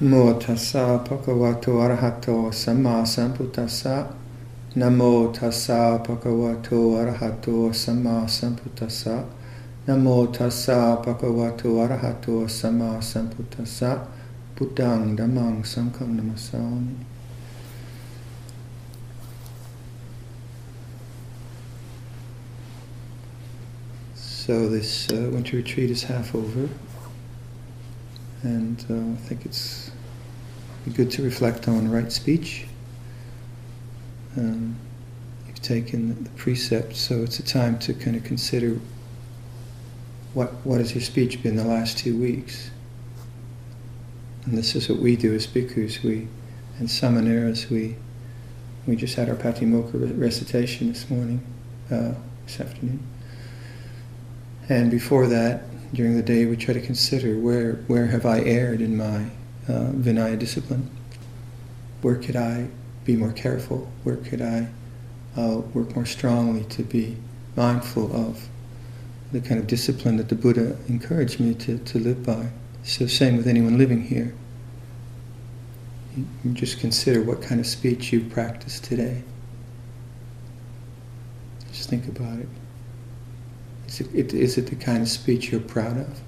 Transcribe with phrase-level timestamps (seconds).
[0.00, 4.06] Namo tassa bhagavato arahato samma sambuddhassa.
[4.76, 9.24] Namo tassa bhagavato arahato samma sambuddhassa.
[9.88, 14.06] Namo tassa bhagavato arahato samma sambuddhassa.
[14.54, 16.94] Buddhang dhammang namasami.
[24.14, 26.68] So this uh, winter retreat is half over,
[28.42, 29.90] and uh, I think it's
[30.94, 32.66] good to reflect on right speech.
[34.36, 34.76] Um,
[35.46, 38.78] you've taken the precepts, so it's a time to kind of consider
[40.34, 42.70] what what has your speech been the last two weeks.
[44.44, 46.02] And this is what we do as bhikkhus.
[46.02, 46.28] We
[46.78, 47.96] and samaneras we
[48.86, 51.42] we just had our patimokkha recitation this morning,
[51.90, 52.14] uh,
[52.46, 53.00] this afternoon.
[54.70, 55.62] And before that,
[55.94, 59.24] during the day, we try to consider where where have I erred in my
[59.68, 60.90] uh, Vinaya discipline?
[62.02, 62.68] Where could I
[63.04, 63.90] be more careful?
[64.02, 64.68] Where could I
[65.36, 67.16] uh, work more strongly to be
[67.56, 68.48] mindful of
[69.32, 72.48] the kind of discipline that the Buddha encouraged me to, to live by?
[72.82, 74.34] So, same with anyone living here.
[76.16, 79.22] You just consider what kind of speech you practice today.
[81.72, 82.48] Just think about it.
[83.88, 86.20] Is it, is it the kind of speech you're proud of?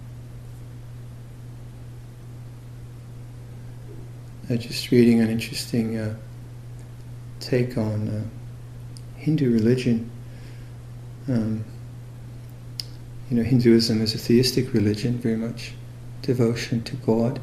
[4.50, 6.14] uh, just reading an interesting uh,
[7.38, 10.10] take on uh, Hindu religion.
[11.28, 11.64] Um,
[13.30, 15.74] you know, Hinduism is a theistic religion, very much
[16.22, 17.40] devotion to God,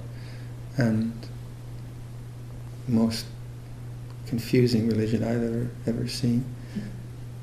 [0.78, 1.14] and
[2.88, 3.26] most
[4.26, 6.44] confusing religion I've ever ever seen.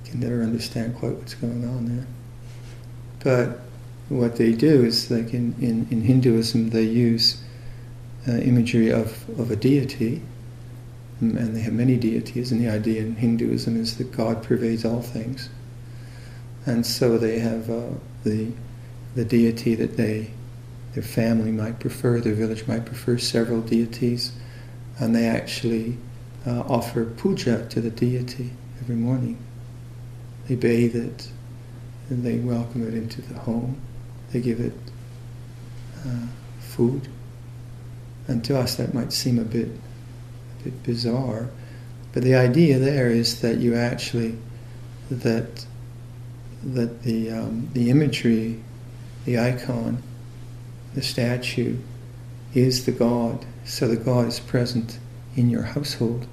[0.05, 2.07] Can never understand quite what's going on there.
[3.25, 3.59] But
[4.11, 7.43] what they do is, like in, in, in Hinduism, they use
[8.29, 10.23] uh, imagery of, of a deity,
[11.23, 14.85] mm, and they have many deities, and the idea in Hinduism is that God pervades
[14.85, 15.49] all things.
[16.67, 17.89] And so they have uh,
[18.25, 18.53] the,
[19.15, 20.31] the deity that they,
[20.93, 24.33] their family might prefer, their village might prefer several deities,
[24.99, 25.97] and they actually
[26.47, 29.39] uh, offer puja to the deity every morning.
[30.47, 31.29] They bathe it,
[32.11, 33.81] and they welcome it into the home.
[34.33, 34.75] They give it
[36.07, 36.27] uh,
[36.61, 37.09] food
[38.27, 41.49] and to us that might seem a bit, a bit bizarre,
[42.13, 44.37] but the idea there is that you actually
[45.11, 45.67] that
[46.63, 48.63] that the um, the imagery,
[49.25, 50.03] the icon,
[50.95, 51.77] the statue,
[52.55, 53.45] is the God.
[53.65, 54.99] So the God is present
[55.37, 56.27] in your household.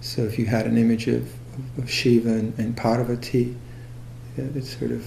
[0.00, 1.32] So if you had an image of,
[1.86, 3.56] Shiva and, and Parvati,
[4.36, 5.06] the sort of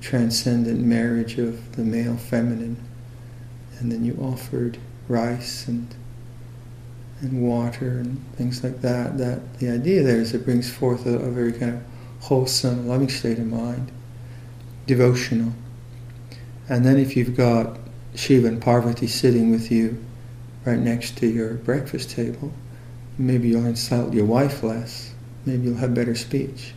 [0.00, 2.76] transcendent marriage of the male feminine
[3.80, 4.78] and then you offered
[5.08, 5.88] rice and
[7.22, 9.18] and water and things like that.
[9.18, 11.82] That the idea there is it brings forth a, a very kind of
[12.20, 13.90] wholesome, loving state of mind,
[14.86, 15.52] devotional.
[16.68, 17.78] And then if you've got
[18.14, 20.02] Shiva and Parvati sitting with you
[20.64, 22.52] right next to your breakfast table,
[23.18, 25.09] maybe you'll insult your wife less.
[25.46, 26.74] Maybe you'll have better speech.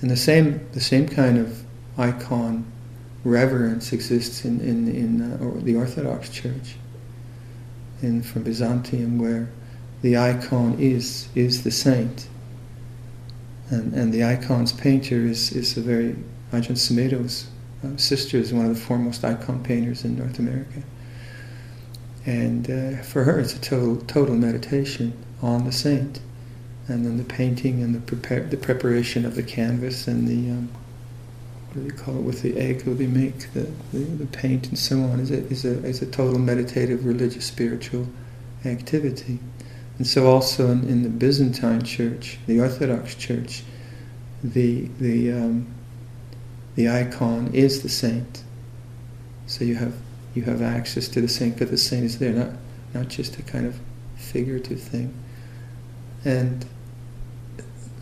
[0.00, 1.62] And the same the same kind of
[1.96, 2.64] icon
[3.24, 6.76] reverence exists in, in, in uh, the Orthodox Church,
[8.02, 9.48] in from Byzantium, where
[10.02, 12.26] the icon is is the saint,
[13.70, 16.16] and and the icon's painter is is a very
[16.52, 17.46] Ajahn Sumedho's
[17.84, 20.82] uh, sister is one of the foremost icon painters in North America,
[22.26, 26.20] and uh, for her it's a total total meditation on the saint,
[26.92, 30.68] and then the painting and the prepare the preparation of the canvas and the um,
[31.72, 34.68] what do you call it, with the egg that they make, the, the, the, paint
[34.68, 38.06] and so on, is a, is, a, is a total meditative, religious, spiritual
[38.66, 39.38] activity.
[39.96, 43.62] And so also in, in the Byzantine church, the Orthodox church,
[44.44, 45.66] the, the, um,
[46.74, 48.42] the icon is the saint.
[49.46, 49.94] So you have,
[50.34, 52.50] you have access to the saint, but the saint is there, not,
[52.92, 53.80] not just a kind of
[54.16, 55.14] figurative thing.
[56.24, 56.66] And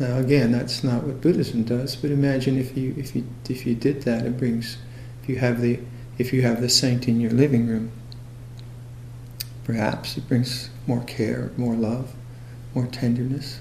[0.00, 3.74] now again, that's not what Buddhism does, but imagine if you if you if you
[3.74, 4.78] did that, it brings
[5.22, 5.78] if you have the
[6.16, 7.92] if you have the saint in your living room,
[9.64, 12.14] perhaps it brings more care, more love,
[12.74, 13.60] more tenderness,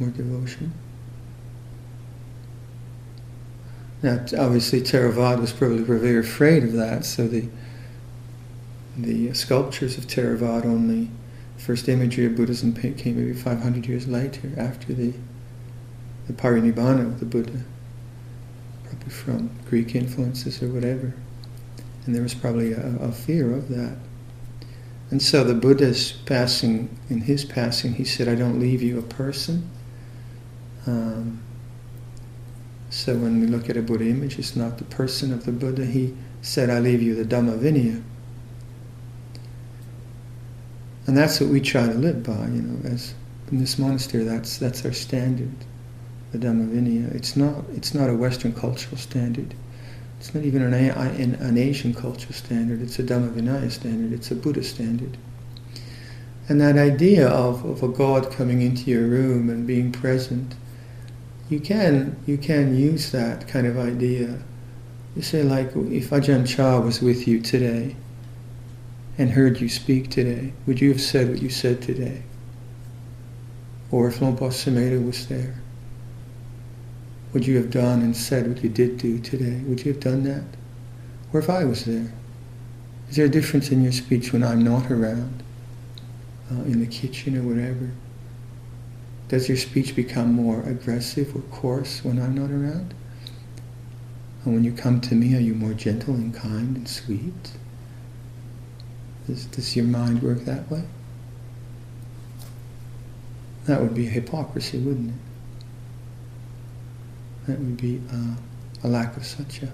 [0.00, 0.72] more devotion.
[4.02, 7.48] Now, obviously, Theravada was probably very afraid of that, so the
[8.96, 11.10] the sculptures of Theravada only
[11.56, 15.12] first imagery of Buddhism came maybe 500 years later, after the
[16.28, 17.60] the parinibbana of the Buddha,
[18.84, 21.12] probably from Greek influences or whatever.
[22.06, 23.96] And there was probably a, a fear of that.
[25.10, 29.02] And so the Buddha's passing, in his passing, he said, I don't leave you a
[29.02, 29.68] person.
[30.86, 31.42] Um,
[32.90, 35.84] so when we look at a Buddha image, it's not the person of the Buddha.
[35.84, 38.02] He said, I leave you the Dhamma Vinaya.
[41.06, 43.14] And that's what we try to live by, you know, as
[43.50, 45.54] in this monastery, that's, that's our standard,
[46.32, 47.14] the Dhamma Vinaya.
[47.14, 49.54] It's not, it's not a Western cultural standard.
[50.18, 52.82] It's not even an, an Asian cultural standard.
[52.82, 54.12] It's a Dhamma Vinaya standard.
[54.12, 55.16] It's a Buddha standard.
[56.48, 60.54] And that idea of, of a God coming into your room and being present,
[61.48, 64.38] you can, you can use that kind of idea.
[65.14, 67.96] You say like, if Ajahn Chah was with you today,
[69.18, 72.22] and heard you speak today, would you have said what you said today?
[73.90, 75.60] Or if Luang Por Sumedho was there,
[77.32, 79.60] would you have done and said what you did do today?
[79.66, 80.44] Would you have done that?
[81.32, 82.12] Or if I was there?
[83.10, 85.42] Is there a difference in your speech when I'm not around,
[86.50, 87.90] uh, in the kitchen or whatever?
[89.28, 92.94] Does your speech become more aggressive or coarse when I'm not around?
[94.44, 97.52] And when you come to me, are you more gentle and kind and sweet?
[99.26, 100.84] Does, does your mind work that way?
[103.66, 105.27] That would be hypocrisy, wouldn't it?
[107.48, 108.36] That would be uh,
[108.84, 109.70] a lack of satya.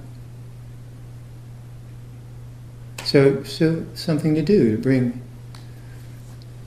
[3.04, 5.20] So, so something to do to bring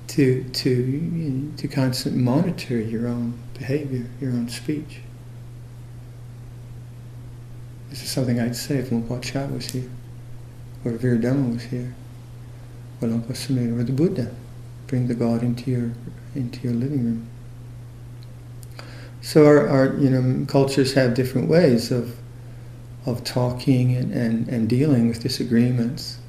[0.09, 4.99] to to to constantly monitor your own behavior, your own speech.
[7.89, 9.89] This is something I'd say if Luang Por was here,
[10.83, 11.95] or if Viradhammo was here
[13.01, 14.35] or Luang Por Sumedho, or the Buddha.
[14.87, 15.91] Bring the God into your
[16.35, 17.27] into your living room.
[19.27, 22.15] So our, our you know cultures have different ways of
[23.05, 26.19] of talking and, and, and dealing with disagreements.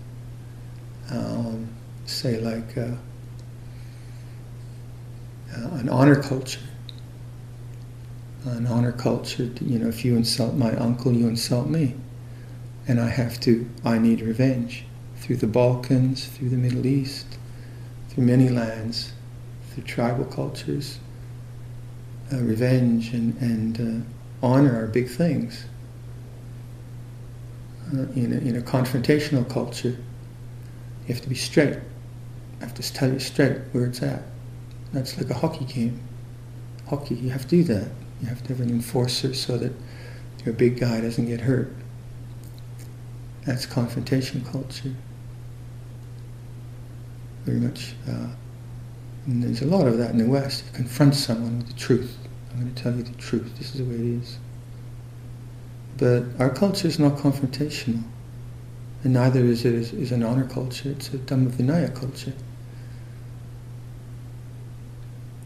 [1.09, 1.69] Um,
[2.07, 2.97] say like uh,
[5.57, 6.59] uh, an honor culture.
[8.45, 11.95] An honor culture, you know, if you insult my uncle, you insult me.
[12.89, 14.87] And I have to, I need revenge
[15.19, 17.39] through the Balkans, through the Middle East,
[18.09, 19.13] through many lands,
[19.71, 20.99] through tribal cultures.
[22.33, 25.65] Uh, revenge and, and uh, honor are big things.
[27.93, 29.97] Uh, in, a, in a confrontational culture,
[31.07, 31.79] you have to be straight.
[32.61, 34.23] I have to tell you straight where it's at.
[34.93, 36.01] That's like a hockey game.
[36.89, 37.89] Hockey, you have to do that.
[38.21, 39.73] You have to have an enforcer so that
[40.45, 41.73] your big guy doesn't get hurt.
[43.47, 44.95] That's confrontation culture
[47.49, 47.95] very much.
[49.29, 50.65] And there's a lot of that in the West.
[50.67, 52.17] You confront someone with the truth.
[52.51, 53.59] I'm going to tell you the truth.
[53.59, 54.39] This is the way it is.
[55.99, 58.03] But our culture is not confrontational.
[59.05, 60.91] And neither is it is, is an honor culture.
[60.91, 62.33] It's a Dhamma Vinaya culture.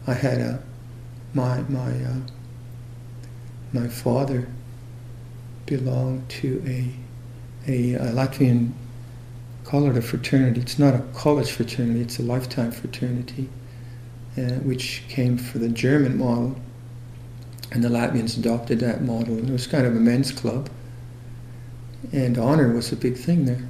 [0.07, 0.63] I had a
[1.33, 2.21] my my uh,
[3.73, 4.47] my father
[5.65, 6.89] belonged to a
[7.69, 8.71] a, a Latvian
[9.63, 10.61] call it a fraternity.
[10.61, 13.49] It's not a college fraternity, it's a lifetime fraternity,
[14.35, 16.55] which came for the German model.
[17.71, 19.35] And the Latvians adopted that model.
[19.37, 20.69] And it was kind of a men's club.
[22.11, 23.67] And honor was a big thing there.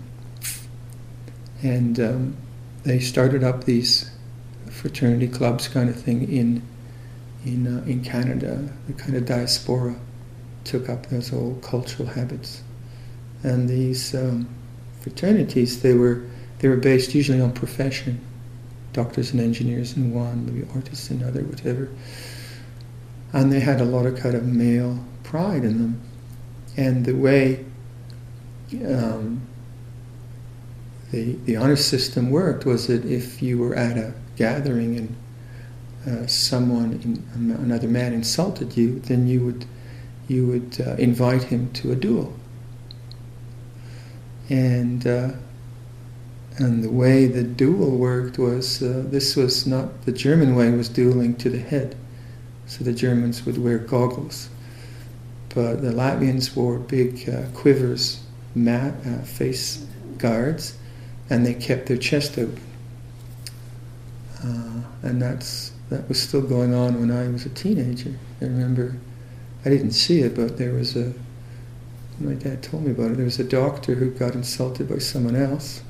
[1.62, 2.38] And um,
[2.84, 4.12] they started up these
[4.70, 6.62] fraternity clubs kind of thing in
[7.46, 8.70] in uh, in Canada.
[8.88, 9.96] The kind of diaspora
[10.64, 12.62] took up those old cultural habits,
[13.44, 14.50] and these um,
[15.02, 16.26] fraternities, they were
[16.60, 18.20] they were based usually on profession,
[18.94, 21.90] doctors and engineers in one, maybe artists in another, whatever.
[23.34, 26.02] And they had a lot of kind of male pride in them,
[26.78, 27.66] and the way
[28.86, 29.42] um,
[31.12, 35.16] the the honor system worked was that if you were at a gathering and
[36.06, 39.66] uh, someone, in, another man, insulted you, then you would
[40.28, 42.34] you would uh, invite him to a duel
[44.50, 45.32] and uh,
[46.58, 50.90] and the way the duel worked was uh, this was not the German way was
[50.90, 51.96] dueling to the head,
[52.68, 54.50] so the Germans would wear goggles,
[55.50, 59.86] but the Latvians wore big uh, quivers, mat, uh, face
[60.18, 60.78] guards,
[61.30, 62.62] and they kept their chest open.
[64.44, 68.14] Uh, and that's that was still going on when I was a teenager.
[68.42, 68.96] I remember
[69.66, 71.14] I didn't see it, but there was a
[72.20, 73.16] my dad told me about it.
[73.16, 75.82] There was a doctor who got insulted by someone else.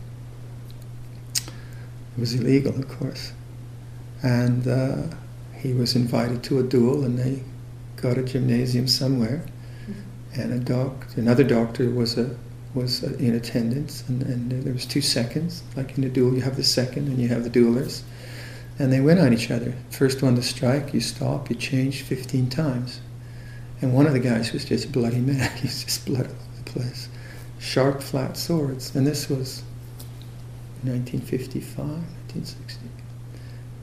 [2.15, 3.33] It was illegal, of course.
[4.21, 5.15] And uh,
[5.57, 7.43] he was invited to a duel, and they
[7.95, 9.45] got a gymnasium somewhere.
[10.35, 12.35] And a doctor, another doctor was a
[12.73, 15.63] was uh, in attendance, and, and there was two seconds.
[15.75, 18.01] Like in a duel, you have the second, and you have the duelers,
[18.79, 19.73] and they went on each other.
[19.91, 22.99] First one to strike, you stop, you change 15 times,
[23.81, 25.51] and one of the guys was just bloody mad.
[25.59, 27.09] He's just blood all over the place.
[27.59, 29.63] Sharp, flat swords, and this was
[30.85, 32.85] 1955, 1960,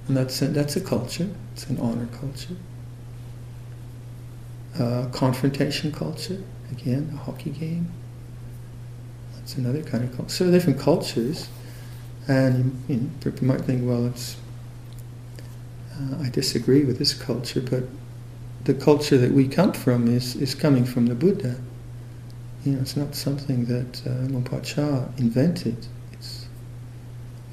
[0.09, 1.29] and that's a, that's a culture.
[1.53, 2.57] It's an honor culture.
[4.79, 7.91] Uh, confrontation culture, again, a hockey game
[9.51, 10.31] it's another kind of culture.
[10.31, 11.49] So different cultures,
[12.29, 14.37] and you, know, people might think, well, it's
[15.95, 17.85] uh, I disagree with this culture, but
[18.65, 21.57] the culture that we come from is, is coming from the Buddha.
[22.65, 25.87] You know, it's not something that uh, Luang Cha invented.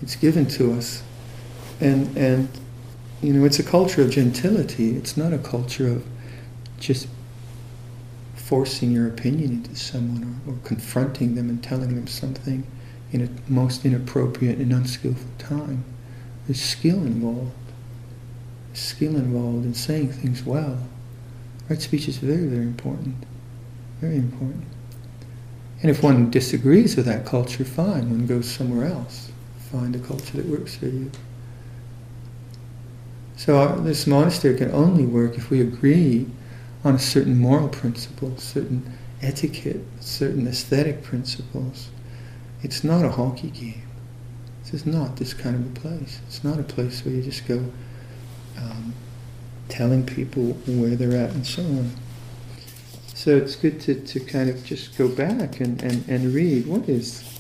[0.02, 1.04] It's given to us,
[1.80, 2.50] and and
[3.22, 4.96] you know, it's a culture of gentility.
[4.96, 6.06] It's not a culture of
[6.80, 7.08] just
[8.36, 12.66] forcing your opinion into someone or, or confronting them and telling them something
[13.12, 15.84] in a most inappropriate and unskillful time.
[16.46, 17.52] There's skill involved.
[18.68, 20.80] There's skill involved in saying things well.
[21.70, 23.16] Right speech is very, very important.
[24.00, 24.64] Very important.
[25.82, 29.27] And if one disagrees with that culture, fine, one goes somewhere else.
[29.72, 31.12] Find a culture that works for you.
[33.36, 36.28] So our, this monastery can only work if we agree
[36.84, 41.90] on a certain moral principle, certain etiquette, certain aesthetic principles.
[42.64, 43.84] It's not a hockey game.
[44.64, 46.20] This is not this kind of a place.
[46.28, 47.72] It's not a place where you just go
[48.58, 48.94] um,
[49.70, 51.92] telling people where they're at and so on.
[53.14, 56.88] So it's good to, to kind of just go back and, and, and read what
[56.88, 57.37] is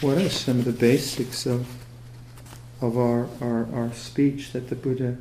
[0.00, 1.66] what are some of the basics of
[2.80, 5.16] of our, our, our speech that the Buddha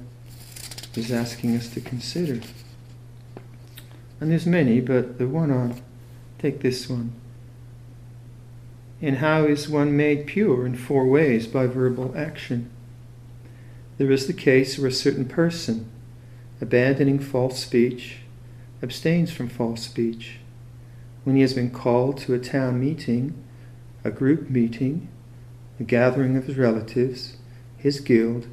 [0.96, 2.41] is asking us to consider.
[4.20, 5.82] And there's many, but the one on,
[6.39, 7.13] take this one.
[9.01, 12.70] And how is one made pure in four ways by verbal action?
[13.98, 15.89] There is the case where a certain person,
[16.60, 18.17] abandoning false speech,
[18.82, 20.39] abstains from false speech.
[21.24, 23.34] When he has been called to a town meeting,
[24.06, 25.10] a group meeting,
[25.80, 27.38] a gathering of his relatives,
[27.78, 28.48] his guild,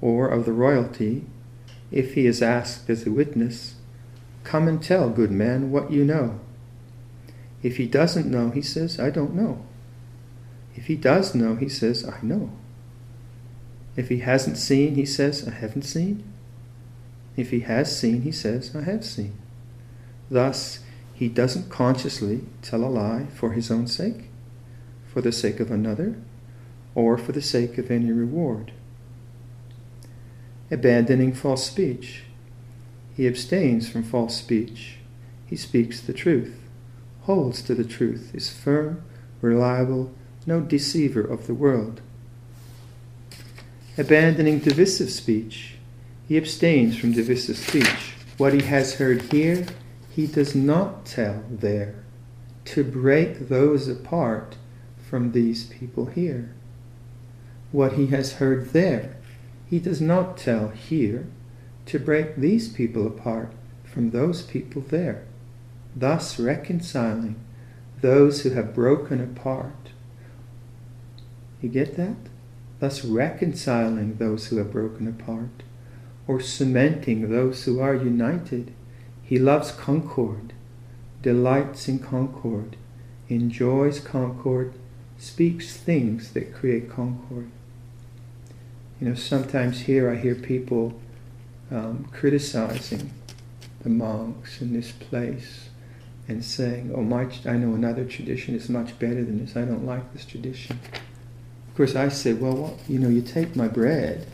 [0.00, 1.24] or of the royalty,
[1.90, 3.76] if he is asked as a witness,
[4.44, 6.38] Come and tell, good man, what you know.
[7.62, 9.64] If he doesn't know, he says, I don't know.
[10.76, 12.50] If he does know, he says, I know.
[13.96, 16.24] If he hasn't seen, he says, I haven't seen.
[17.36, 19.38] If he has seen, he says, I have seen.
[20.30, 20.80] Thus,
[21.14, 24.28] he doesn't consciously tell a lie for his own sake,
[25.14, 26.16] for the sake of another,
[26.96, 28.72] or for the sake of any reward.
[30.72, 32.24] Abandoning false speech.
[33.16, 34.96] He abstains from false speech.
[35.46, 36.58] He speaks the truth,
[37.22, 39.04] holds to the truth, is firm,
[39.40, 40.12] reliable,
[40.46, 42.00] no deceiver of the world.
[43.96, 45.76] Abandoning divisive speech,
[46.26, 48.14] he abstains from divisive speech.
[48.36, 49.64] What he has heard here,
[50.10, 52.02] he does not tell there,
[52.64, 54.56] to break those apart
[55.08, 56.52] from these people here.
[57.72, 59.16] What he has heard there,
[59.68, 61.26] he does not tell here,
[61.86, 63.52] to break these people apart
[63.84, 65.24] from those people there,
[65.94, 67.36] thus reconciling
[68.00, 69.90] those who have broken apart.
[71.60, 72.16] You get that?
[72.80, 75.62] Thus reconciling those who have broken apart,
[76.26, 78.72] or cementing those who are united.
[79.22, 80.52] He loves concord,
[81.22, 82.76] delights in concord,
[83.28, 84.74] enjoys concord,
[85.24, 87.50] speaks things that create concord.
[89.00, 91.00] You know, sometimes here I hear people
[91.70, 93.10] um, criticizing
[93.80, 95.70] the monks in this place
[96.28, 99.56] and saying, "Oh, my, I know another tradition is much better than this.
[99.56, 100.78] I don't like this tradition."
[101.68, 104.26] Of course, I say, "Well, what, you know, you take my bread,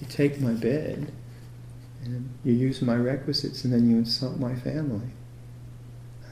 [0.00, 1.12] you take my bed,
[2.04, 5.10] and you use my requisites, and then you insult my family."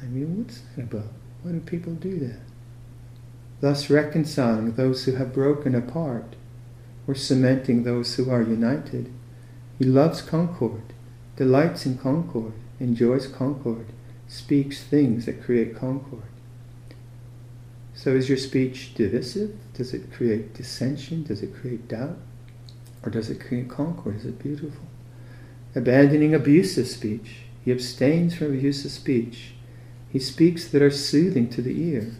[0.00, 1.12] I mean, what's that about?
[1.42, 2.43] Why do people do that?
[3.64, 6.36] Thus reconciling those who have broken apart,
[7.06, 9.10] or cementing those who are united
[9.78, 10.92] he loves concord,
[11.36, 13.86] delights in concord, enjoys concord,
[14.28, 16.28] speaks things that create concord.
[17.94, 19.56] So is your speech divisive?
[19.72, 21.22] Does it create dissension?
[21.22, 22.18] Does it create doubt?
[23.02, 24.16] Or does it create concord?
[24.16, 24.84] Is it beautiful?
[25.74, 27.36] Abandoning abusive speech.
[27.64, 29.54] He abstains from abusive speech.
[30.10, 32.12] He speaks that are soothing to the ear,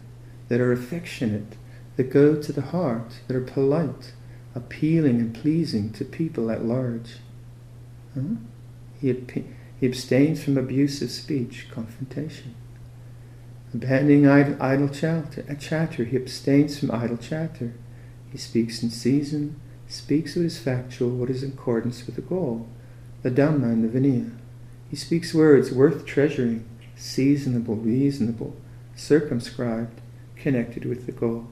[0.47, 1.55] that are affectionate,
[1.95, 4.13] that go to the heart, that are polite,
[4.53, 7.17] appealing and pleasing to people at large.
[8.13, 8.35] Hmm?
[9.01, 9.13] He,
[9.79, 12.55] he abstains from abusive speech, confrontation.
[13.73, 17.73] Abandoning idle, idle chatter, chatter, he abstains from idle chatter.
[18.31, 22.67] He speaks in season, speaks what is factual, what is in accordance with the goal,
[23.21, 24.31] the Dhamma and the Vinaya.
[24.89, 28.55] He speaks words worth treasuring, seasonable, reasonable,
[28.95, 29.99] circumscribed,
[30.45, 31.47] connected with the goal.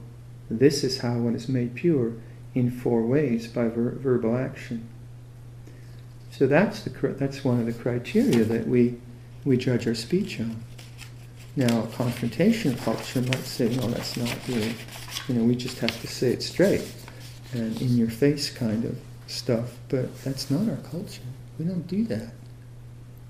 [0.48, 2.12] This is how one is made pure
[2.54, 4.88] in four ways by ver- verbal action.
[6.30, 9.00] So that's the that's one of the criteria that we
[9.44, 10.62] we judge our speech on.
[11.56, 14.74] Now, a confrontation culture might say, "No, that's not really.
[15.26, 16.86] You know, we just have to say it straight
[17.52, 18.96] and in your face kind of
[19.26, 21.28] stuff." But that's not our culture.
[21.58, 22.30] We don't do that.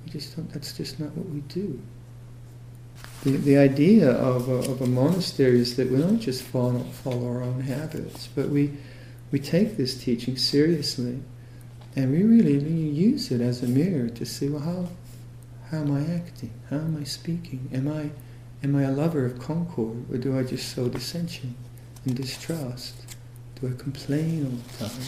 [0.04, 0.52] We just don't.
[0.52, 1.80] That's just not what we do.
[3.25, 7.26] The, the idea of a, of a monastery is that we don't just follow, follow
[7.26, 8.76] our own habits, but we
[9.35, 11.21] we take this teaching seriously
[11.97, 14.88] and we really, use it as a mirror to see, well, how,
[15.71, 16.50] how am I acting?
[16.71, 17.69] How am I speaking?
[17.73, 18.11] Am I,
[18.64, 21.54] am I a lover of concord, or do I just sow dissension
[22.04, 23.16] and distrust?
[23.61, 25.04] Do I complain all the time?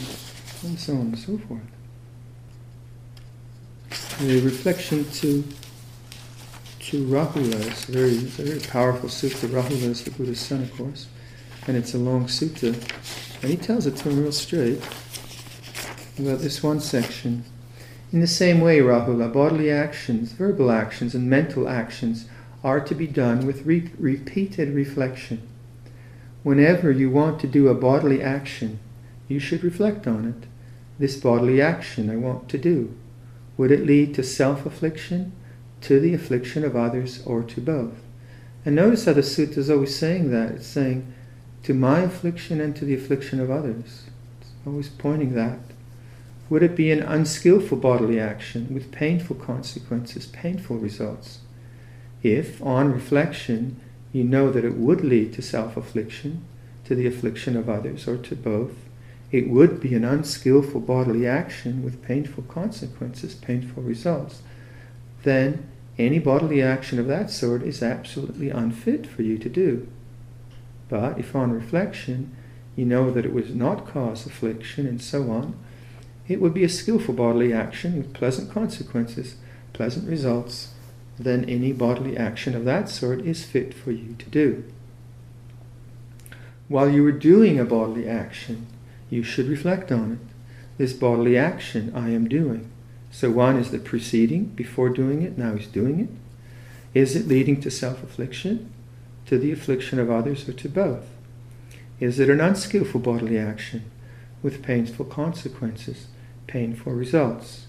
[0.65, 1.61] And so on and so forth.
[4.21, 5.45] The reflection to
[6.87, 9.49] to Rahula very, it's a very powerful sutta.
[9.49, 11.09] Rahula is the Buddha's son, of course,
[11.67, 12.75] and it's a long sutta.
[13.43, 14.81] And he tells it to him real straight
[16.17, 17.43] about this one section.
[18.13, 22.29] In the same way, Rahula, bodily actions, verbal actions, and mental actions
[22.63, 25.43] are to be done with re- repeated reflection.
[26.45, 28.79] Whenever you want to do a bodily action,
[29.27, 30.49] you should reflect on it.
[31.01, 32.95] This bodily action I want to do.
[33.57, 35.33] Would it lead to self affliction,
[35.83, 38.03] to the affliction of others, or to both?
[38.65, 40.53] And notice how the sutta is always saying that.
[40.53, 41.13] It's saying,
[41.63, 44.05] to my affliction and to the affliction of others.
[44.41, 45.59] It's always pointing that.
[46.49, 51.41] Would it be an unskillful bodily action with painful consequences, painful results?
[52.23, 53.81] If, on reflection,
[54.13, 56.45] you know that it would lead to self affliction,
[56.85, 58.75] to the affliction of others, or to both,
[59.33, 64.43] it would be an unskillful bodily action with painful consequences, painful results.
[65.27, 69.89] Then any bodily action of that sort is absolutely unfit for you to do.
[70.89, 72.31] But if on reflection
[72.77, 75.57] you know that it would not cause affliction and so on,
[76.29, 79.35] it would be a skillful bodily action with pleasant consequences,
[79.73, 80.75] pleasant results,
[81.19, 84.63] then any bodily action of that sort is fit for you to do.
[86.69, 88.69] While you are doing a bodily action,
[89.11, 90.19] you should reflect on it.
[90.79, 92.71] This bodily action I am doing.
[93.17, 96.11] So one is the preceding, before doing it, now he's doing it.
[96.93, 98.71] Is it leading to self affliction,
[99.25, 101.07] to the affliction of others, or to both?
[101.99, 103.91] Is it an unskillful bodily action
[104.43, 106.09] with painful consequences?
[106.47, 107.69] painful results.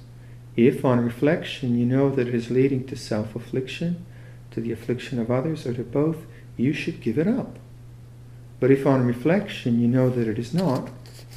[0.57, 4.05] If on reflection you know that it is leading to self affliction,
[4.51, 6.25] to the affliction of others, or to both,
[6.57, 7.55] you should give it up.
[8.59, 10.89] But if on reflection you know that it is not,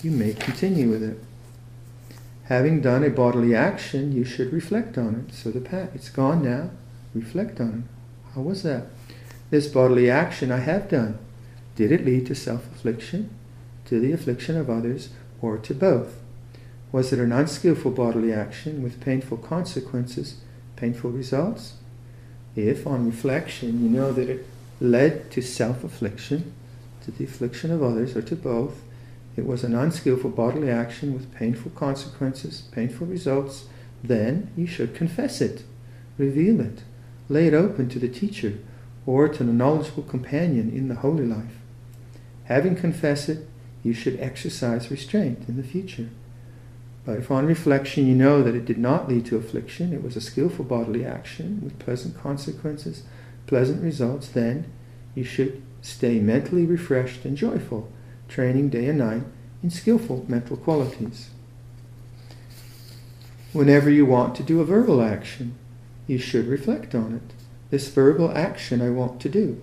[0.02, 1.22] you may continue with it.
[2.50, 5.32] Having done a bodily action, you should reflect on it.
[5.32, 6.70] So the path, it's gone now.
[7.14, 8.34] Reflect on it.
[8.34, 8.86] How was that?
[9.50, 11.18] This bodily action I have done,
[11.76, 13.30] did it lead to self affliction,
[13.84, 15.10] to the affliction of others,
[15.40, 16.18] or to both?
[16.90, 20.38] Was it an unskillful bodily action with painful consequences,
[20.74, 21.74] painful results?
[22.56, 24.44] If, on reflection, you know that it
[24.80, 26.52] led to self affliction,
[27.04, 28.82] to the affliction of others, or to both,
[29.40, 33.64] it was an unskillful bodily action with painful consequences, painful results,
[34.04, 35.62] then you should confess it,
[36.18, 36.82] reveal it,
[37.30, 38.58] lay it open to the teacher
[39.06, 41.56] or to the knowledgeable companion in the holy life.
[42.44, 43.48] Having confessed it,
[43.82, 46.10] you should exercise restraint in the future.
[47.06, 50.16] But if on reflection you know that it did not lead to affliction, it was
[50.16, 53.04] a skillful bodily action with pleasant consequences,
[53.46, 54.70] pleasant results, then
[55.14, 57.90] you should stay mentally refreshed and joyful,
[58.30, 59.24] training day and night
[59.62, 61.30] in skillful mental qualities.
[63.52, 65.56] Whenever you want to do a verbal action,
[66.06, 67.34] you should reflect on it.
[67.70, 69.60] This verbal action I want to do,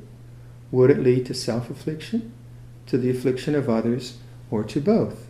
[0.71, 2.33] would it lead to self affliction,
[2.87, 4.17] to the affliction of others,
[4.51, 5.27] or to both?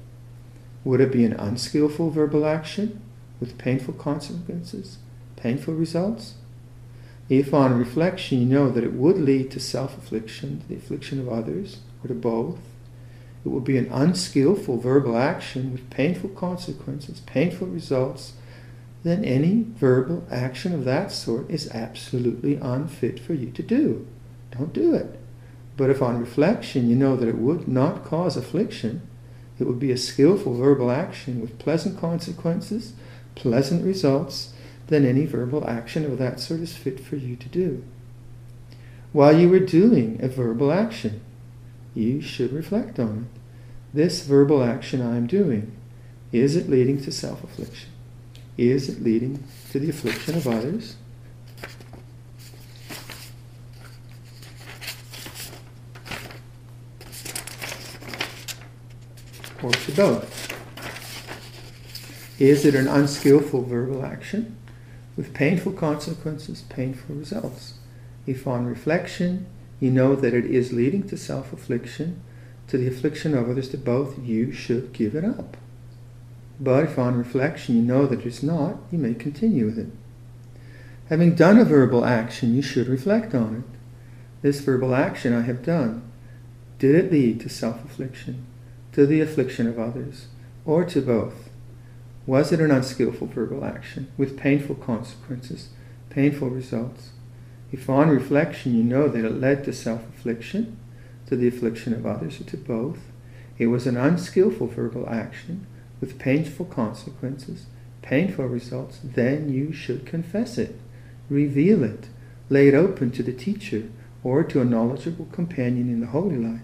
[0.83, 3.01] Would it be an unskillful verbal action
[3.39, 4.97] with painful consequences,
[5.35, 6.35] painful results?
[7.29, 11.19] If on reflection you know that it would lead to self affliction, to the affliction
[11.19, 12.57] of others, or to both,
[13.47, 18.33] it would be an unskillful verbal action with painful consequences, painful results,
[19.03, 24.05] then any verbal action of that sort is absolutely unfit for you to do.
[24.51, 25.17] Don't do it.
[25.77, 29.07] But if on reflection you know that it would not cause affliction,
[29.59, 32.91] it would be a skillful verbal action with pleasant consequences,
[33.35, 34.51] pleasant results,
[34.87, 37.81] then any verbal action of that sort is fit for you to do.
[39.13, 41.21] while you were doing a verbal action,
[41.95, 43.36] you should reflect on it.
[43.97, 45.75] This verbal action I am doing,
[46.31, 47.89] is it leading to self affliction?
[48.55, 50.97] Is it leading to the affliction of others?
[59.63, 60.53] Or to both?
[62.39, 64.57] Is it an unskillful verbal action
[65.15, 67.79] with painful consequences, painful results?
[68.27, 69.47] If on reflection
[69.79, 72.21] you know that it is leading to self affliction,
[72.67, 75.57] to the affliction of others, to both, you should give it up.
[76.59, 79.89] But if on reflection you know that it's not, you may continue with it.
[81.09, 83.77] Having done a verbal action, you should reflect on it.
[84.41, 86.03] This verbal action I have done,
[86.79, 88.45] did it lead to self affliction,
[88.91, 90.27] to the affliction of others,
[90.65, 91.49] or to both?
[92.25, 95.69] Was it an unskillful verbal action with painful consequences,
[96.09, 97.11] painful results?
[97.71, 100.77] If on reflection you know that it led to self affliction,
[101.27, 102.99] to the affliction of others, or to both,
[103.57, 105.65] it was an unskillful verbal action
[105.99, 107.65] with painful consequences,
[108.01, 110.79] painful results, then you should confess it,
[111.29, 112.07] reveal it,
[112.49, 113.89] lay it open to the teacher
[114.23, 116.61] or to a knowledgeable companion in the holy life.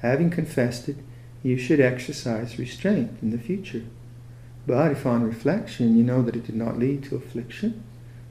[0.00, 0.96] Having confessed it,
[1.42, 3.84] you should exercise restraint in the future.
[4.66, 7.82] But if on reflection you know that it did not lead to affliction,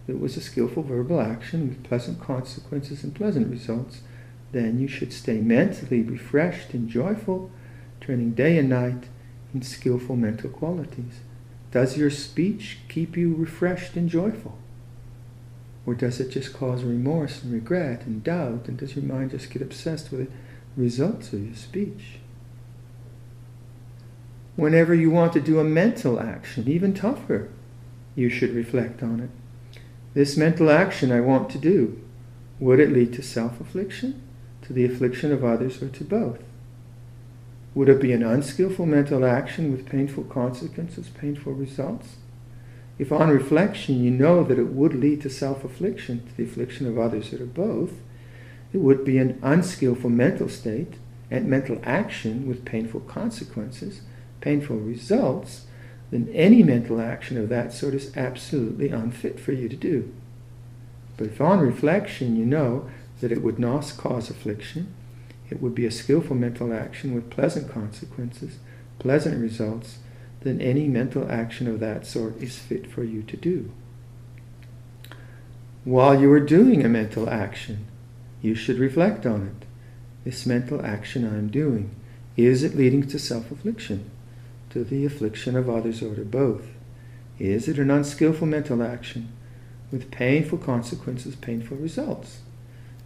[0.08, 4.02] it was a skillful verbal action with pleasant consequences and pleasant results,
[4.52, 7.52] then you should stay mentally refreshed and joyful,
[8.00, 9.06] turning day and night
[9.54, 11.20] in skillful mental qualities?
[11.72, 14.58] Does your speech keep you refreshed and joyful?
[15.86, 18.68] Or does it just cause remorse and regret and doubt?
[18.68, 20.32] And does your mind just get obsessed with the
[20.76, 22.20] results of your speech?
[24.56, 27.50] Whenever you want to do a mental action, even tougher,
[28.16, 29.30] you should reflect on it.
[30.14, 32.02] This mental action I want to do,
[32.60, 34.22] would it lead to self affliction,
[34.68, 36.40] to the affliction of others, or to both?
[37.74, 42.18] Would it be an unskillful mental action with painful consequences, painful results?
[43.00, 46.88] If on reflection you know that it would lead to self affliction, to the affliction
[46.88, 47.94] of others or to both,
[48.74, 50.96] it would be an unskillful mental state
[51.32, 54.02] and mental action with painful consequences,
[54.42, 55.68] painful results,
[56.12, 60.14] then any mental action of that sort is absolutely unfit for you to do.
[61.18, 62.90] But if on reflection you know
[63.22, 64.94] that it would not cause affliction,
[65.50, 68.58] it would be a skillful mental action with pleasant consequences,
[69.00, 70.00] pleasant results,
[70.42, 73.72] then any mental action of that sort is fit for you to do.
[75.84, 77.88] While you are doing a mental action,
[78.42, 79.68] you should reflect on it.
[80.26, 81.92] This mental action I am doing,
[82.36, 84.12] is it leading to self affliction,
[84.72, 86.68] to the affliction of others, or to both?
[87.40, 89.32] Is it an unskillful mental action
[89.92, 92.40] with painful consequences, painful results?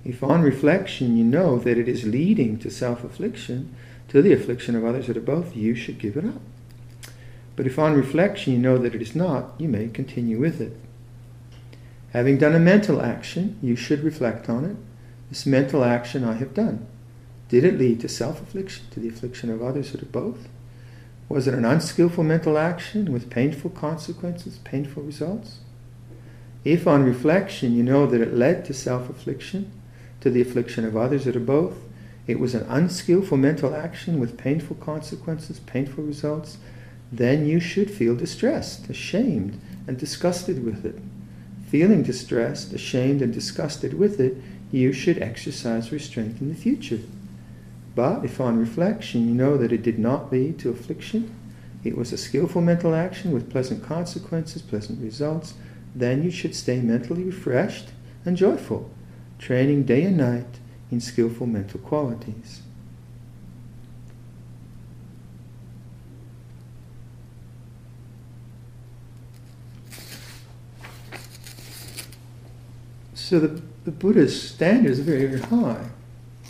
[0.04, 3.76] If on reflection you know that it is leading to self affliction,
[4.08, 6.42] to the affliction of others or to both, you should give it up.
[7.56, 10.76] But if on reflection you know that it is not, you may continue with it.
[12.14, 14.76] Having done a mental action, you should reflect on it.
[15.30, 16.88] This mental action I have done.
[17.48, 20.48] Did it lead to self affliction, to the affliction of others, or to both?
[21.30, 25.60] Was it an unskillful mental action with painful consequences, painful results?
[26.66, 29.72] If on reflection you know that it led to self affliction,
[30.22, 31.76] to the affliction of others or to both.
[32.28, 36.58] It was an unskillful mental action with painful consequences, painful results.
[37.12, 41.00] Then you should feel distressed, ashamed, and disgusted with it.
[41.68, 44.38] Feeling distressed, ashamed, and disgusted with it,
[44.72, 47.00] you should exercise restraint in the future.
[47.96, 51.36] But if on reflection you know that it did not lead to affliction,
[51.84, 55.56] it was a skillful mental action with pleasant consequences, pleasant results,
[55.94, 57.90] then you should stay mentally refreshed
[58.24, 58.90] and joyful
[59.42, 60.60] training day and night
[60.92, 62.62] in skillful mental qualities.
[73.16, 75.90] So the, the Buddha's standards are very, very high.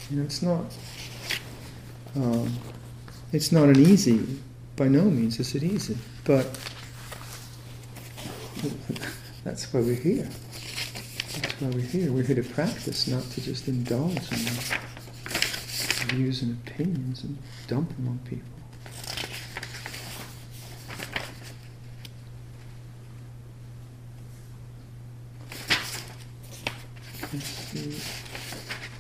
[0.09, 0.65] You know, it's not
[2.15, 2.53] um,
[3.31, 4.19] it's not an easy,
[4.75, 6.45] by no means is it easy, but
[9.43, 10.29] that's why we're here.
[11.33, 12.11] That's why we're here.
[12.11, 14.81] We're here to practice, not to just indulge in
[16.15, 18.47] views and opinions and dump them on people.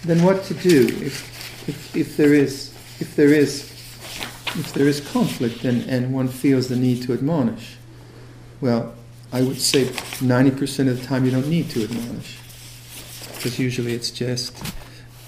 [0.03, 3.69] Then what to do if, if, if there is if there is
[4.55, 7.75] if there is conflict and, and one feels the need to admonish?
[8.61, 8.93] Well,
[9.33, 12.37] I would say 90% of the time you don't need to admonish.
[13.35, 14.57] because usually it's just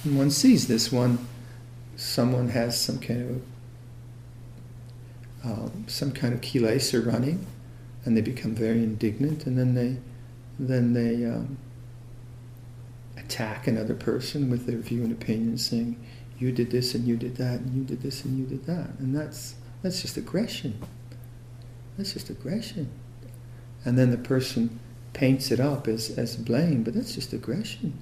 [0.04, 1.26] one sees this one.
[1.96, 3.42] Someone has some kind of
[5.46, 7.46] um, some kind of kilesa running,
[8.06, 9.98] and they become very indignant, and then they
[10.60, 11.58] then they um,
[13.18, 15.98] attack another person with their view and opinion, saying,
[16.40, 18.90] "You did this and you did that, and you did this and you did that,"
[19.00, 20.80] and that's that's just aggression.
[21.98, 22.90] That's just aggression,
[23.86, 24.80] and then the person
[25.14, 27.98] paints it up as, as blame, but that's just aggression.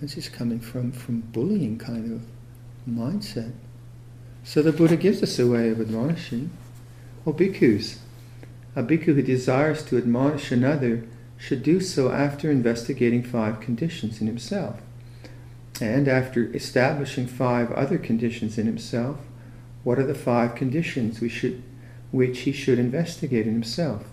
[0.00, 2.22] That's just coming from, from bullying kind of
[2.90, 3.52] mindset.
[4.44, 6.50] So the Buddha gives us a way of admonishing.
[7.24, 7.98] Well, bhikkhus,
[8.74, 11.04] a bhikkhu who desires to admonish another
[11.36, 14.80] should do so after investigating five conditions in himself.
[15.80, 19.18] And after establishing five other conditions in himself,
[19.84, 21.62] what are the five conditions we should,
[22.10, 24.04] which he should investigate in himself?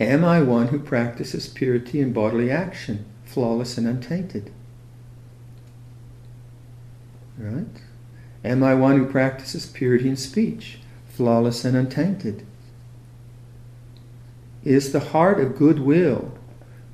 [0.00, 4.50] Am I one who practices purity in bodily action, flawless and untainted?
[7.38, 7.82] Right?
[8.44, 10.78] Am I one who practices purity in speech,
[11.08, 12.44] flawless and untainted?
[14.64, 16.36] Is the heart of goodwill,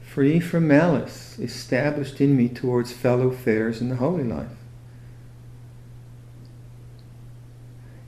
[0.00, 4.48] free from malice, established in me towards fellow fares in the holy life?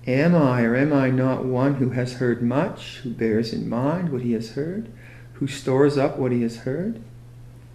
[0.06, 4.10] Am I or am I not one who has heard much, who bears in mind
[4.10, 4.88] what he has heard,
[5.34, 7.02] who stores up what he has heard?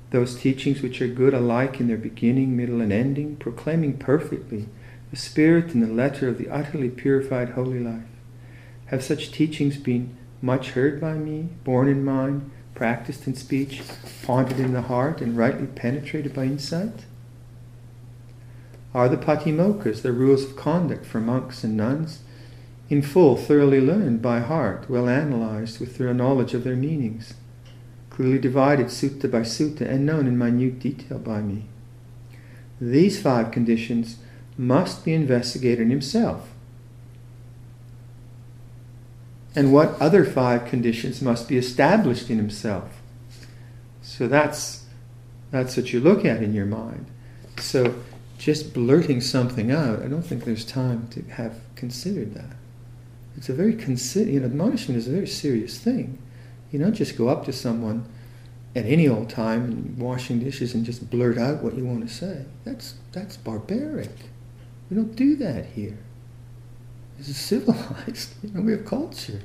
[0.09, 4.67] Those teachings which are good alike in their beginning, middle, and ending, proclaiming perfectly
[5.11, 8.03] the spirit and the letter of the utterly purified holy life.
[8.87, 13.81] Have such teachings been much heard by me, borne in mind, practiced in speech,
[14.23, 17.05] pondered in the heart, and rightly penetrated by insight?
[18.95, 22.19] Are the patimokkha's, the rules of conduct for monks and nuns,
[22.89, 27.33] in full, thoroughly learned by heart, well analyzed with thorough knowledge of their meanings,
[28.09, 31.65] clearly divided sutta by sutta, and known in minute detail by me?
[32.79, 34.15] These five conditions
[34.57, 36.47] must be investigated in himself.
[39.57, 43.01] And what other five conditions must be established in himself?
[44.01, 44.85] So that's
[45.51, 47.07] that's what you look at in your mind.
[47.57, 47.95] So
[48.37, 52.55] just blurting something out, I don't think there's time to have considered that.
[53.37, 54.31] It's a very consider.
[54.31, 56.17] You know, admonishment is a very serious thing.
[56.71, 58.05] You don't just go up to someone
[58.75, 62.13] at any old time and washing dishes and just blurt out what you want to
[62.13, 62.45] say.
[62.63, 64.11] That's that's barbaric.
[64.89, 65.97] We don't do that here.
[67.17, 68.33] This is civilized.
[68.43, 69.41] You know, we have culture.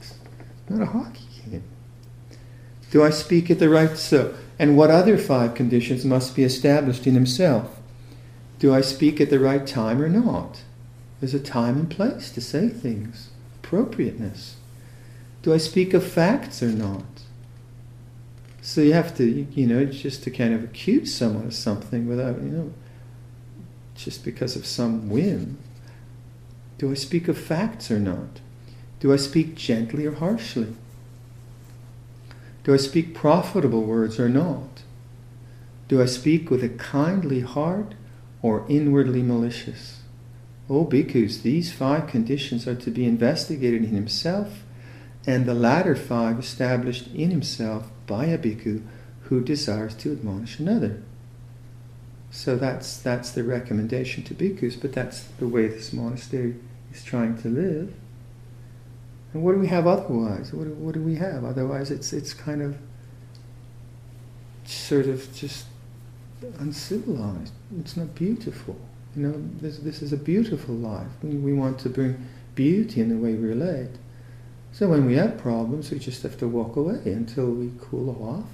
[0.00, 0.14] It's
[0.68, 1.62] not a hockey game.
[2.90, 4.34] Do I speak at the right so?
[4.58, 7.81] And what other five conditions must be established in himself?
[8.62, 10.62] Do I speak at the right time or not?
[11.18, 14.54] There's a time and place to say things, appropriateness.
[15.42, 17.24] Do I speak of facts or not?
[18.60, 22.36] So you have to, you know, just to kind of accuse someone of something without,
[22.36, 22.72] you know,
[23.96, 25.58] just because of some whim.
[26.78, 28.38] Do I speak of facts or not?
[29.00, 30.72] Do I speak gently or harshly?
[32.62, 34.84] Do I speak profitable words or not?
[35.88, 37.94] Do I speak with a kindly heart
[38.42, 40.00] or inwardly malicious.
[40.68, 44.62] Oh, o bhikkhus, these five conditions are to be investigated in himself,
[45.26, 48.82] and the latter five established in himself by a bhikkhu
[49.22, 51.02] who desires to admonish another.
[52.30, 56.56] So that's that's the recommendation to bhikkhus, but that's the way this monastery
[56.92, 57.94] is trying to live.
[59.32, 60.52] And what do we have otherwise?
[60.52, 61.44] What do, what do we have?
[61.44, 62.78] Otherwise, it's it's kind of
[64.64, 65.66] sort of just
[66.58, 67.52] uncivilized.
[67.80, 68.76] It's not beautiful.
[69.16, 71.08] You know, this, this is a beautiful life.
[71.22, 73.90] We, want to bring beauty in the way we relate.
[74.72, 78.48] So when we have problems, we just have to walk away until we cool off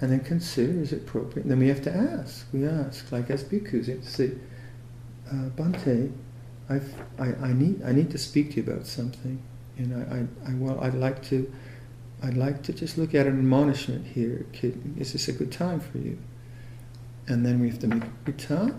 [0.00, 1.46] and then consider is it appropriate.
[1.46, 2.46] Then we have to ask.
[2.52, 4.32] We ask, like as bhikkhus, you have to say,
[5.30, 6.12] uh, Bhante,
[6.68, 9.40] I've, I, I, need, I need to speak to you about something.
[9.76, 11.52] And I, I, I, well, I'd like to,
[12.22, 14.46] I'd like to just look at an admonishment here.
[14.98, 16.18] Is this a good time for you?
[17.28, 18.74] And then we have to make uta,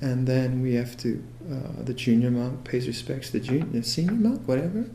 [0.00, 3.82] and then we have to, uh, the junior monk pays respects to the, junior, the
[3.82, 4.86] senior monk, whatever,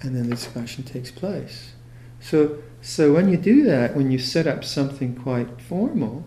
[0.00, 1.72] and then the discussion takes place.
[2.20, 6.24] So, so when you do that, when you set up something quite formal,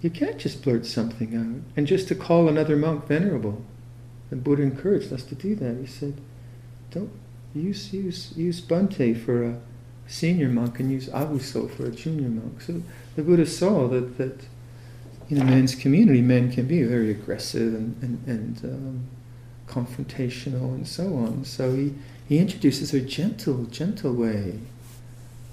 [0.00, 1.76] you can't just blurt something out.
[1.76, 3.62] And just to call another monk venerable,
[4.30, 5.76] the Buddha encouraged us to do that.
[5.78, 6.20] He said,
[6.90, 7.10] don't
[7.54, 9.60] use use use Bhante for a
[10.06, 12.60] senior monk and use Avuso for a junior monk.
[12.60, 12.82] So
[13.16, 14.46] the Buddha saw that that
[15.30, 19.06] in a men's community, men can be very aggressive and, and, and um,
[19.66, 21.44] confrontational and so on.
[21.44, 21.94] So he,
[22.26, 24.58] he introduces a gentle, gentle way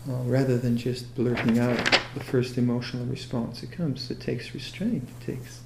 [0.10, 4.10] uh, rather than just blurting out the first emotional response that comes.
[4.10, 5.62] It takes restraint, it takes,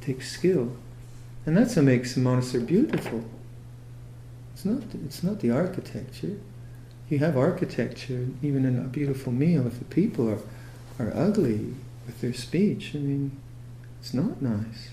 [0.00, 0.72] takes skill.
[1.44, 3.24] And that's what makes the monastery beautiful.
[4.54, 6.38] It's not, it's not the architecture.
[7.08, 10.40] You have architecture, even in a beautiful meal, if the people are,
[10.98, 11.74] are ugly
[12.06, 13.36] with their speech, I mean,
[14.00, 14.90] it's not nice.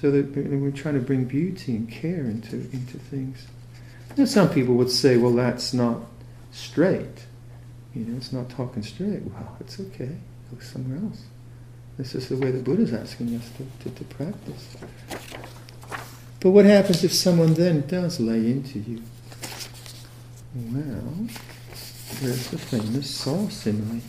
[0.00, 3.46] So that we're trying to bring beauty and care into, into things.
[4.16, 6.02] Now, some people would say, well, that's not
[6.52, 7.26] straight.
[7.94, 9.22] You know, it's not talking straight.
[9.24, 10.16] Well, it's okay.
[10.50, 11.22] Go somewhere else.
[11.98, 14.76] This is the way the Buddha is asking us to, to, to practice.
[16.40, 19.02] But what happens if someone then does lay into you?
[20.54, 21.28] Well,
[22.20, 24.00] there's the famous saw simile.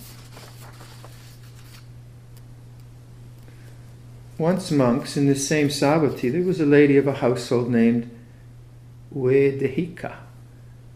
[4.41, 8.09] Once monks in the same Savatthi, there was a lady of a household named
[9.13, 10.15] Vedehika.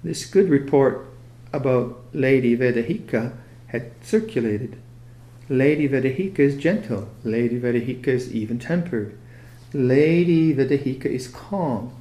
[0.04, 1.06] This good report
[1.54, 3.34] about Lady Vedehika
[3.68, 4.78] had circulated.
[5.48, 7.08] Lady Vedehika is gentle.
[7.24, 9.16] Lady Vedehika is even tempered.
[9.74, 11.94] Lady Vedehika is calm.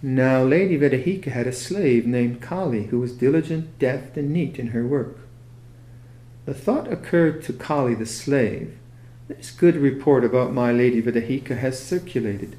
[0.00, 4.68] Now, Lady Vedehika had a slave named Kali who was diligent, deft, and neat in
[4.68, 5.18] her work.
[6.46, 8.78] The thought occurred to Kali the slave
[9.36, 12.56] this good report about my Lady Vedehika has circulated.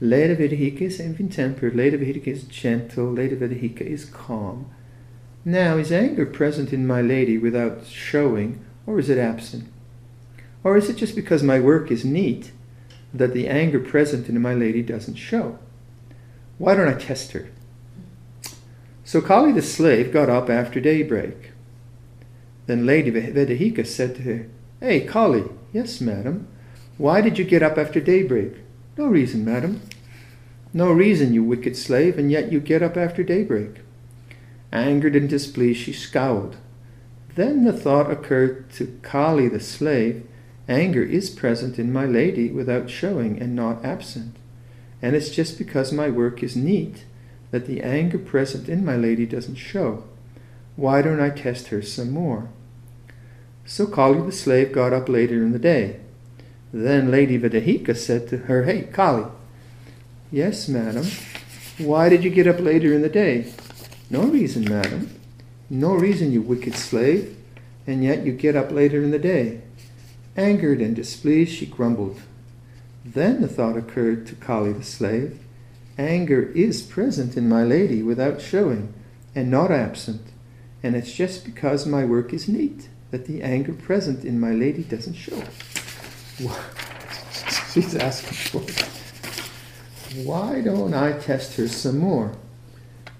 [0.00, 4.70] Lady Vedehika is even tempered, Lady Vedehika is gentle, Lady Vedehika is calm.
[5.44, 9.68] Now, is anger present in my lady without showing, or is it absent?
[10.64, 12.50] Or is it just because my work is neat
[13.12, 15.58] that the anger present in my lady doesn't show?
[16.58, 17.48] Why don't I test her?
[19.04, 21.52] So Kali the slave got up after daybreak.
[22.66, 24.46] Then Lady Vedehika said to her,
[24.80, 25.44] Hey, Kali,
[25.76, 26.48] Yes, madam.
[26.96, 28.54] Why did you get up after daybreak?
[28.96, 29.82] No reason, madam.
[30.72, 33.82] No reason, you wicked slave, and yet you get up after daybreak.
[34.72, 36.56] Angered and displeased, she scowled.
[37.34, 40.26] Then the thought occurred to Kali the slave
[40.66, 44.34] anger is present in my lady without showing and not absent.
[45.02, 47.04] And it's just because my work is neat
[47.50, 50.04] that the anger present in my lady doesn't show.
[50.74, 52.48] Why don't I test her some more?
[53.66, 55.98] So Kali the slave got up later in the day.
[56.72, 59.24] Then Lady Vedehika said to her, Hey, Kali.
[60.30, 61.06] Yes, madam.
[61.78, 63.52] Why did you get up later in the day?
[64.08, 65.10] No reason, madam.
[65.68, 67.36] No reason, you wicked slave.
[67.88, 69.62] And yet you get up later in the day.
[70.36, 72.20] Angered and displeased, she grumbled.
[73.04, 75.40] Then the thought occurred to Kali the slave
[75.98, 78.92] Anger is present in my lady without showing,
[79.34, 80.20] and not absent,
[80.82, 84.82] and it's just because my work is neat that the anger present in my lady
[84.82, 85.42] doesn't show.
[87.72, 90.26] She's asking for it.
[90.26, 92.32] Why don't I test her some more?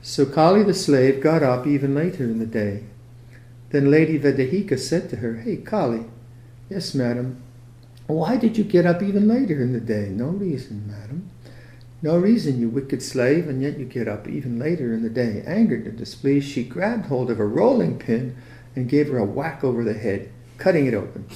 [0.03, 2.85] So Kali the slave got up even later in the day.
[3.71, 6.05] Then Lady Vedehika said to her, Hey Kali,
[6.71, 7.43] yes, madam,
[8.07, 10.09] why did you get up even later in the day?
[10.09, 11.31] No reason, madam.
[12.03, 15.43] No reason, you wicked slave, and yet you get up even later in the day.
[15.47, 18.37] Angered and displeased, she grabbed hold of a rolling pin
[18.77, 21.27] and gave her a whack over the head, cutting it open.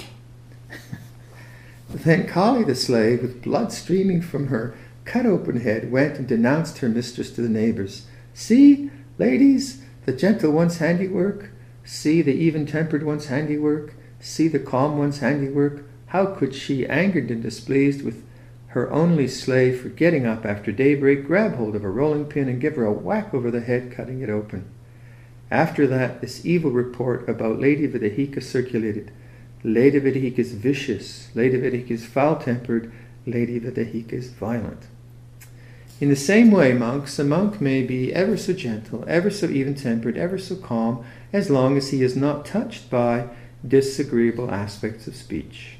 [1.89, 6.77] then Kali the slave, with blood streaming from her cut open head, went and denounced
[6.77, 8.05] her mistress to the neighbors.
[8.33, 11.49] See, ladies, the gentle one's handiwork.
[11.83, 13.95] See the even tempered one's handiwork.
[14.19, 15.83] See the calm one's handiwork.
[16.07, 18.23] How could she, angered and displeased with
[18.67, 22.61] her only slave for getting up after daybreak, grab hold of a rolling pin and
[22.61, 24.65] give her a whack over the head, cutting it open?
[25.51, 29.11] After that, this evil report about Lady Vedehika circulated.
[29.63, 32.89] Lady Vedehika is vicious, Lady Vedehika is foul tempered,
[33.25, 34.87] Lady Vedehika is violent.
[35.99, 39.75] In the same way, monks, a monk may be ever so gentle, ever so even
[39.75, 43.27] tempered, ever so calm, as long as he is not touched by
[43.67, 45.77] disagreeable aspects of speech.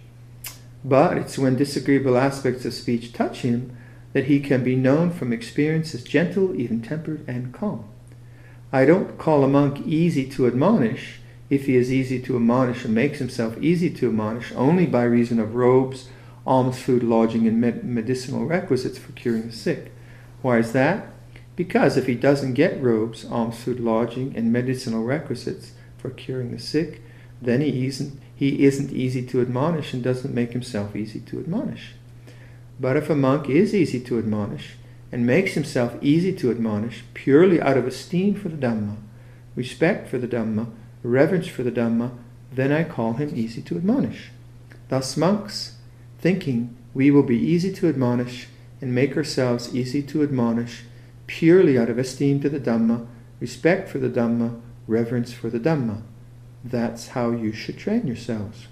[0.83, 3.75] But it's when disagreeable aspects of speech touch him
[4.13, 7.90] that he can be known from experience as gentle, even tempered, and calm.
[8.73, 11.19] I don't call a monk easy to admonish
[11.49, 15.39] if he is easy to admonish and makes himself easy to admonish only by reason
[15.39, 16.07] of robes,
[16.47, 19.91] alms, food, lodging, and med- medicinal requisites for curing the sick.
[20.41, 21.07] Why is that?
[21.57, 26.59] Because if he doesn't get robes, alms, food, lodging, and medicinal requisites for curing the
[26.59, 27.01] sick,
[27.41, 31.93] then he isn't, he isn't easy to admonish and doesn't make himself easy to admonish.
[32.79, 34.77] But if a monk is easy to admonish,
[35.11, 38.95] and makes himself easy to admonish purely out of esteem for the Dhamma,
[39.55, 40.67] respect for the Dhamma,
[41.03, 42.11] reverence for the Dhamma,
[42.51, 44.29] then I call him easy to admonish.
[44.89, 45.77] Thus, monks,
[46.19, 48.47] thinking we will be easy to admonish
[48.81, 50.83] and make ourselves easy to admonish
[51.27, 53.07] purely out of esteem to the Dhamma,
[53.39, 56.01] respect for the Dhamma, reverence for the Dhamma.
[56.63, 58.67] That's how you should train yourselves.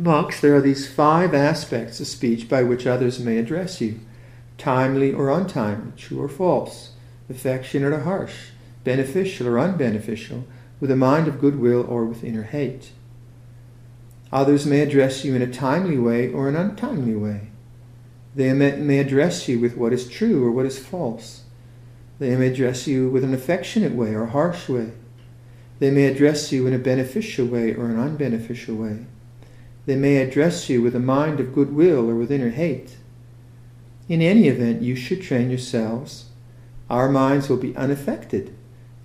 [0.00, 3.98] Monks, there are these five aspects of speech by which others may address you
[4.56, 6.90] timely or untimely, true or false,
[7.28, 8.50] affectionate or harsh,
[8.84, 10.44] beneficial or unbeneficial,
[10.80, 12.90] with a mind of goodwill or with inner hate.
[14.32, 17.50] Others may address you in a timely way or an untimely way.
[18.34, 21.42] They may address you with what is true or what is false.
[22.18, 24.92] They may address you with an affectionate way or a harsh way.
[25.78, 29.06] They may address you in a beneficial way or an unbeneficial way.
[29.88, 32.98] They may address you with a mind of goodwill or with inner hate.
[34.06, 36.26] In any event, you should train yourselves.
[36.90, 38.54] Our minds will be unaffected,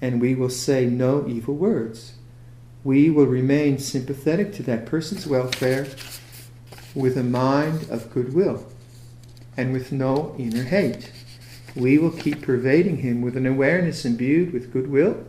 [0.02, 2.16] and we will say no evil words.
[2.84, 5.88] We will remain sympathetic to that person's welfare
[6.94, 8.68] with a mind of goodwill
[9.56, 11.14] and with no inner hate.
[11.78, 15.24] We will keep pervading him with an awareness imbued with goodwill,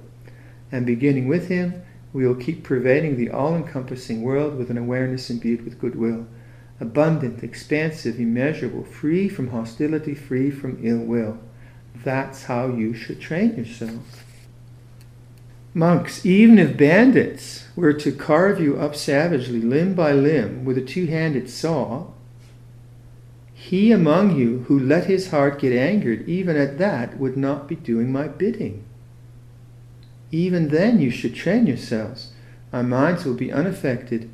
[0.73, 1.84] and beginning with him,
[2.15, 6.27] we will keep pervading the all encompassing world with an awareness imbued with goodwill
[6.81, 11.39] abundant, expansive, immeasurable, free from hostility, free from ill will.
[12.03, 14.25] That's how you should train yourself.
[15.73, 20.83] Monks, even if bandits were to carve you up savagely, limb by limb, with a
[20.83, 22.09] two handed saw,
[23.55, 27.77] he among you who let his heart get angered, even at that, would not be
[27.77, 28.84] doing my bidding.
[30.35, 32.33] Even then, you should train yourselves.
[32.73, 34.31] Our minds will be unaffected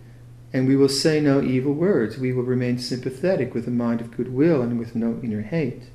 [0.51, 2.17] and we will say no evil words.
[2.17, 5.91] We will remain sympathetic with a mind of goodwill and with no inner hate.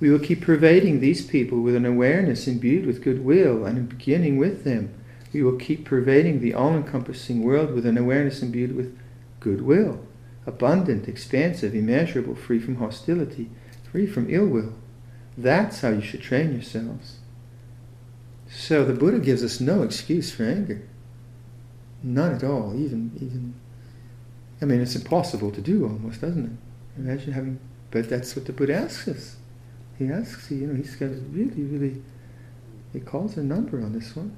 [0.00, 4.64] We will keep pervading these people with an awareness imbued with goodwill, and beginning with
[4.64, 4.94] them,
[5.34, 8.98] we will keep pervading the all encompassing world with an awareness imbued with
[9.40, 10.00] goodwill,
[10.46, 13.50] abundant, expansive, immeasurable, free from hostility,
[13.92, 14.72] free from ill will.
[15.36, 17.18] That's how you should train yourselves.
[18.48, 20.82] So the Buddha gives us no excuse for anger.
[22.02, 23.54] None at all, even even
[24.60, 27.00] I mean, it's impossible to do almost, doesn't it?
[27.00, 29.36] Imagine having, but that's what the Buddha asks us.
[29.98, 32.02] He asks, you know, he's got really, really,
[32.92, 34.34] he calls a number on this one.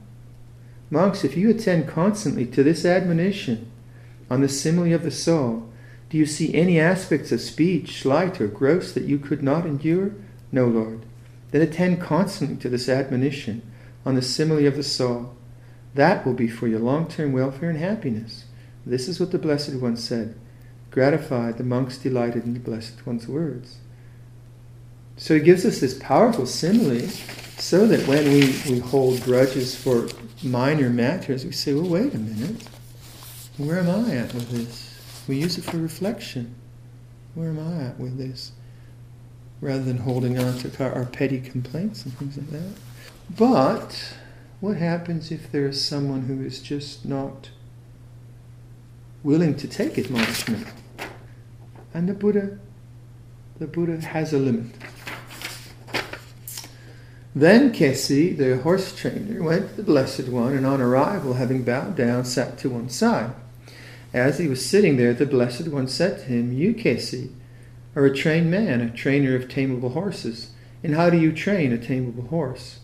[0.90, 3.70] Monks, if you attend constantly to this admonition
[4.30, 5.68] on the simile of the soul,
[6.11, 10.12] do you see any aspects of speech, slight or gross, that you could not endure?
[10.50, 11.04] No, Lord.
[11.50, 13.62] Then attend constantly to this admonition
[14.09, 15.36] on the simile of the soul.
[15.94, 18.46] That will be for your long term welfare and happiness.
[18.86, 20.34] This is what the Blessed One said.
[20.90, 23.80] Gratified, the monks delighted in the Blessed One's words.
[25.18, 27.06] So he gives us this powerful simile
[27.59, 30.09] so that when we, we hold grudges for
[30.42, 32.66] minor matters, we say, well, wait a minute.
[33.59, 35.26] Where am I at with this?
[35.28, 36.54] We use it for reflection.
[37.34, 38.52] Where am I at with this?
[39.61, 42.88] Rather than holding on to our, our petty complaints and things like that.
[43.36, 44.14] But
[44.60, 47.50] what happens if there is someone who is just not
[49.22, 50.66] willing to take admonishment.
[51.92, 52.58] And the Buddha,
[53.58, 54.74] the Buddha has a limit.
[57.34, 61.94] Then Kesi, the horse trainer, went to the Blessed One, and on arrival, having bowed
[61.96, 63.32] down, sat to one side.
[64.12, 67.30] As he was sitting there, the Blessed One said to him, You, Kesi,
[67.94, 70.50] are a trained man, a trainer of tameable horses.
[70.82, 72.80] And how do you train a tameable horse?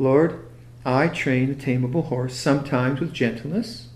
[0.00, 0.46] Lord,
[0.82, 3.88] I train a tameable horse sometimes with gentleness,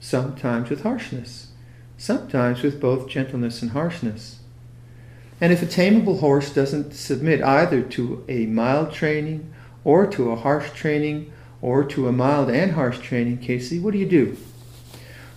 [0.00, 1.52] sometimes with harshness,
[1.96, 4.40] sometimes with both gentleness and harshness.
[5.40, 9.54] And if a tameable horse doesn't submit either to a mild training
[9.84, 13.98] or to a harsh training or to a mild and harsh training, Kesi, what do
[13.98, 14.36] you do?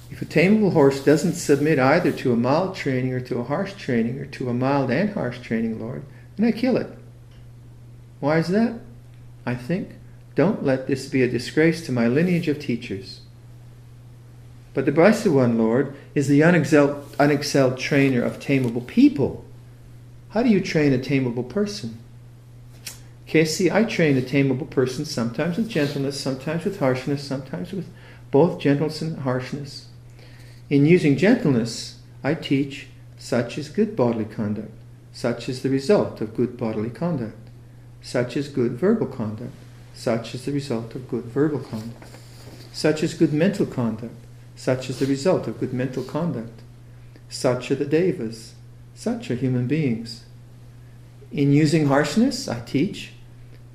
[0.10, 3.74] If a tameable horse doesn't submit either to a mild training or to a harsh
[3.74, 6.04] training or to a mild and harsh training, Lord,
[6.36, 6.90] then I kill it.
[8.20, 8.80] Why is that?
[9.46, 9.90] I think,
[10.36, 13.22] don't let this be a disgrace to my lineage of teachers.
[14.74, 19.46] But the Blessed One, Lord, is the unexcelled, unexcelled trainer of tameable people.
[20.30, 21.98] How do you train a tameable person?
[23.26, 27.88] Kesi, I train a tameable person sometimes with gentleness, sometimes with harshness, sometimes with
[28.32, 29.88] both gentleness and harshness.
[30.70, 34.72] In using gentleness, I teach such is good bodily conduct,
[35.14, 37.50] such is the result of good bodily conduct,
[38.02, 39.54] such is good verbal conduct,
[39.96, 42.04] such is the result of good verbal conduct,
[42.72, 44.16] such is good mental conduct,
[44.56, 46.62] such is the result of good mental conduct.
[47.30, 48.54] Such are the devas.
[48.94, 50.24] Such are human beings.
[51.32, 53.14] In using harshness, I teach,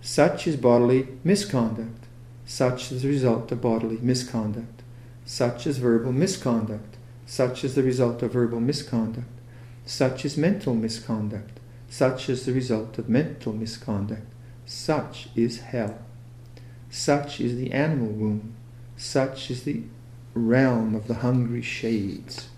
[0.01, 2.05] such is bodily misconduct.
[2.47, 4.83] Such is the result of bodily misconduct.
[5.27, 6.97] Such is verbal misconduct.
[7.27, 9.29] Such is the result of verbal misconduct.
[9.85, 11.61] Such is mental misconduct.
[11.89, 14.27] Such is the result of mental misconduct.
[14.65, 15.99] Such is hell.
[16.91, 18.55] Such is the animal womb.
[18.97, 19.83] Such is the
[20.35, 22.49] realm of the hungry shades.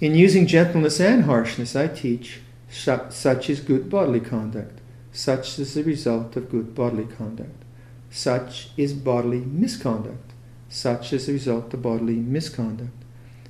[0.00, 4.80] In using gentleness and harshness, I teach such is good bodily conduct.
[5.12, 7.64] Such is the result of good bodily conduct.
[8.10, 10.32] Such is bodily misconduct.
[10.68, 13.04] Such is the result of bodily misconduct.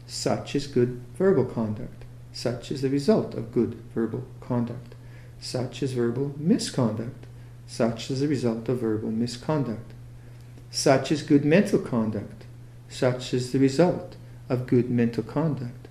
[0.06, 2.04] Such is good verbal conduct.
[2.32, 4.94] Such is the result of good verbal conduct.
[5.38, 7.26] Such is verbal misconduct.
[7.70, 9.92] Such is the result of verbal misconduct.
[10.72, 12.42] Such is good mental conduct.
[12.88, 14.16] Such is the result
[14.48, 15.86] of good mental conduct.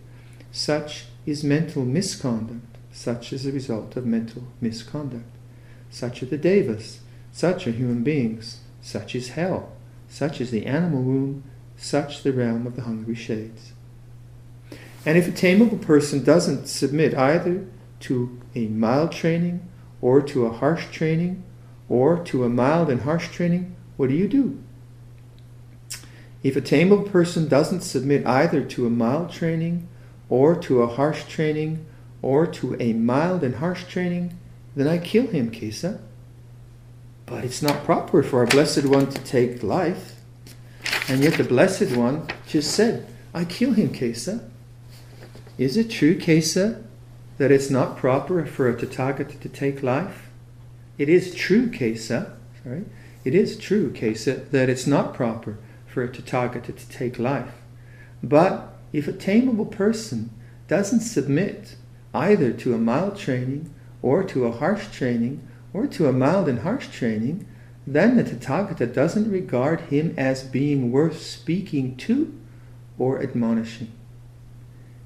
[0.52, 2.76] Such is mental misconduct.
[2.92, 5.32] Such is the result of mental misconduct.
[5.90, 7.00] Such are the devas.
[7.32, 8.60] Such are human beings.
[8.82, 9.72] Such is hell.
[10.10, 11.44] Such is the animal womb.
[11.78, 13.72] Such the realm of the hungry shades.
[15.06, 17.66] And if a tameable person doesn't submit either
[18.02, 19.66] to a mild training
[20.02, 21.46] or to a harsh training
[21.90, 24.62] or to a mild and harsh training, what do you do?
[26.42, 29.90] If a tameable person doesn't submit either to a mild training
[30.30, 31.86] or to a harsh training
[32.22, 34.38] or to a mild and harsh training,
[34.76, 36.00] then I kill him, Kesa.
[37.26, 40.16] But it's not proper for a Blessed One to take life.
[41.10, 44.48] And yet the Blessed One just said, I kill him, Kesa.
[45.58, 46.84] Is it true, Kesa,
[47.38, 50.29] that it's not proper for a Tathagata to take life?
[51.00, 52.84] It is true, Kesa, sorry,
[53.24, 57.54] it is true, Kesa, that it's not proper for a Tathagata to take life.
[58.22, 60.30] But if a tameable person
[60.68, 61.78] doesn't submit
[62.14, 66.60] either to a mild training or to a harsh training or to a mild and
[66.60, 67.48] harsh training,
[67.88, 72.38] then the Tathagata doesn't regard him as being worth speaking to
[72.98, 73.94] or admonishing.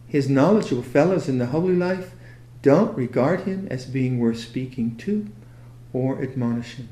[0.07, 2.15] His knowledgeable fellows in the holy life
[2.63, 5.27] don't regard him as being worth speaking to
[5.93, 6.89] or admonishing.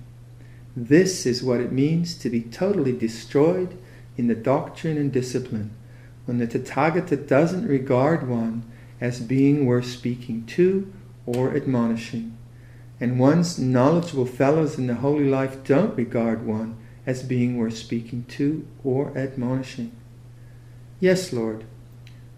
[0.76, 3.78] This is what it means to be totally destroyed
[4.16, 5.72] in the doctrine and discipline
[6.26, 8.64] when the Tathagata doesn't regard one
[9.02, 10.91] as being worth speaking to
[11.26, 12.38] or admonishing,
[12.99, 18.24] and one's knowledgeable fellows in the holy life don't regard one as being worth speaking
[18.30, 19.91] to or admonishing.
[20.99, 21.66] Yes, Lord,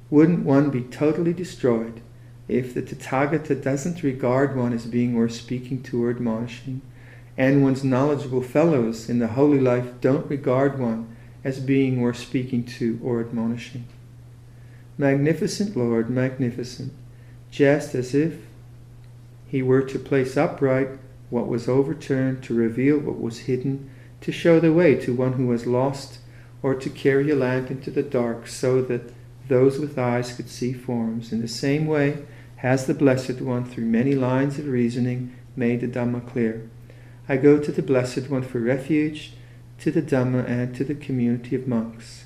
[0.09, 2.01] wouldn't one be totally destroyed
[2.47, 6.81] if the Tathagata doesn't regard one as being worth speaking to or admonishing,
[7.37, 12.63] and one's knowledgeable fellows in the holy life don't regard one as being worth speaking
[12.63, 13.85] to or admonishing?
[14.97, 16.93] Magnificent Lord, magnificent,
[17.49, 18.39] just as if
[19.47, 20.89] he were to place upright
[21.29, 23.89] what was overturned, to reveal what was hidden,
[24.21, 26.19] to show the way to one who was lost,
[26.61, 29.11] or to carry a lamp into the dark so that
[29.47, 31.33] those with eyes could see forms.
[31.33, 32.23] In the same way
[32.63, 36.69] has the Blessed One, through many lines of reasoning, made the Dhamma clear.
[37.27, 39.33] I go to the Blessed One for refuge,
[39.79, 42.23] to the Dhamma, and to the community of monks.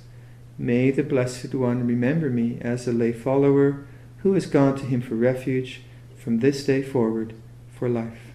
[0.55, 5.01] May the Blessed One remember me as a lay follower who has gone to him
[5.01, 5.81] for refuge
[6.15, 7.33] from this day forward
[7.73, 8.33] for life.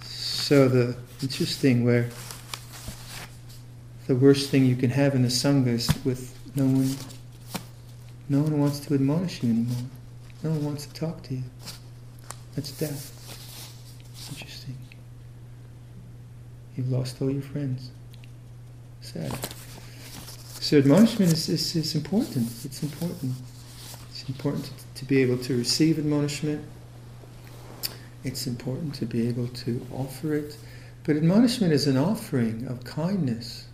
[0.00, 2.08] So the interesting where
[4.08, 6.96] the worst thing you can have in the Sangha is with no one
[8.28, 9.84] no one wants to admonish you anymore.
[10.42, 11.42] No one wants to talk to you.
[12.54, 13.14] That's death.
[14.30, 14.76] Interesting.
[16.76, 17.90] You've lost all your friends.
[19.00, 19.32] Sad.
[20.60, 22.46] So admonishment is, is, is important.
[22.64, 23.34] It's important.
[24.10, 26.64] It's important to, to be able to receive admonishment.
[28.24, 30.56] It's important to be able to offer it.
[31.04, 33.68] But admonishment is an offering of kindness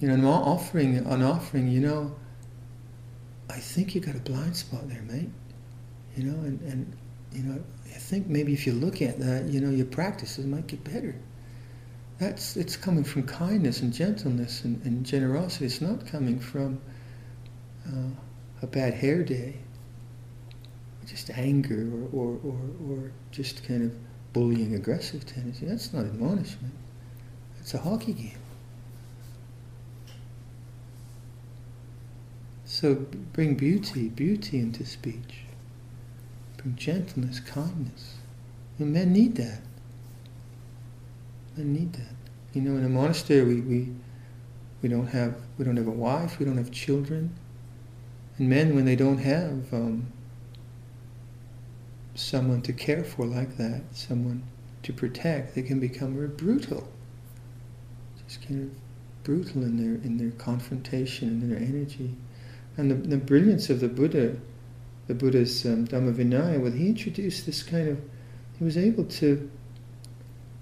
[0.00, 2.14] you know, an offering, an offering, you know,
[3.50, 5.30] I think you got a blind spot there, mate.
[6.16, 6.96] You know, and, and
[7.32, 10.66] you know, I think maybe if you look at that, you know, your practices might
[10.66, 11.14] get better.
[12.18, 15.66] That's it's coming from kindness and gentleness and, and generosity.
[15.66, 16.80] It's not coming from
[17.86, 18.10] uh,
[18.62, 19.58] a bad hair day,
[21.06, 22.58] just anger or, or, or,
[22.90, 23.96] or just kind of
[24.32, 25.66] bullying, aggressive tendency.
[25.66, 26.74] That's not admonishment.
[27.60, 28.38] It's a hockey game.
[32.70, 35.44] So bring beauty, beauty into speech.
[36.58, 38.16] Bring gentleness, kindness.
[38.78, 39.62] And men need that.
[41.56, 42.14] Men need that.
[42.52, 43.88] You know, in a monastery we, we
[44.82, 47.34] we don't have we don't have a wife, we don't have children.
[48.36, 50.12] And men when they don't have um,
[52.14, 54.42] someone to care for like that, someone
[54.82, 56.86] to protect, they can become very brutal.
[58.26, 62.14] Just kind of brutal in their in their confrontation and their energy.
[62.78, 64.36] And the, the brilliance of the Buddha,
[65.08, 68.00] the Buddha's um, Dhamma Vinaya, well, he introduced this kind of,
[68.56, 69.50] he was able to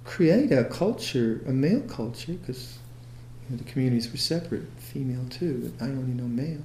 [0.04, 2.78] create a culture, a male culture, because
[3.44, 6.62] you know, the communities were separate, female too, but I only know male.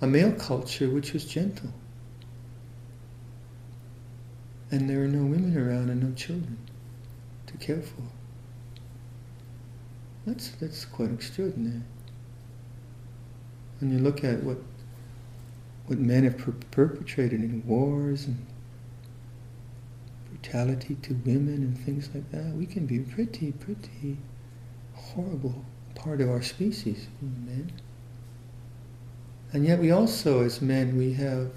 [0.00, 1.70] A male culture which was gentle.
[4.70, 6.58] And there were no women around and no children
[7.48, 8.02] to care for.
[10.26, 11.82] That's, that's quite extraordinary.
[13.80, 14.58] When you look at what,
[15.86, 18.46] what men have per- perpetrated in wars and
[20.28, 24.18] brutality to women and things like that, we can be pretty, pretty
[24.94, 25.64] horrible
[25.94, 27.72] part of our species, men.
[29.52, 31.50] And yet we also, as men, we have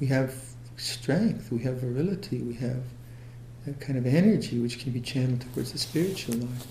[0.00, 0.34] we have
[0.76, 2.82] strength, we have virility, we have
[3.66, 6.66] that kind of energy which can be channeled towards the spiritual life.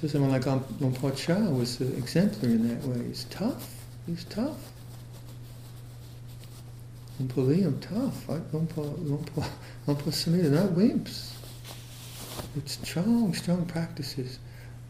[0.00, 3.06] So someone like um, Luang Por was an exemplar in that way.
[3.08, 3.74] He's tough.
[4.06, 4.72] He's tough.
[7.28, 8.26] Por Liam, tough.
[8.26, 8.40] Por
[10.10, 11.34] Sumedho, not wimps.
[12.56, 14.38] It's strong, strong practices,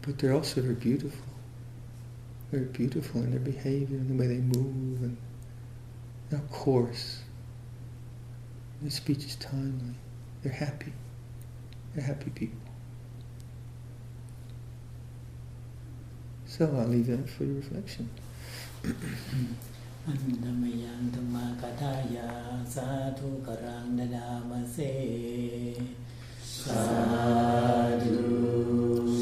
[0.01, 1.25] but they're also very beautiful.
[2.51, 5.17] Very beautiful in their behavior and the way they move and
[6.31, 7.19] not coarse.
[8.81, 9.95] Their speech is timely.
[10.41, 10.93] They're happy.
[11.93, 12.60] They're happy people.
[16.61, 18.07] So I'll leave that for your reflection.
[26.43, 27.97] Sadhu,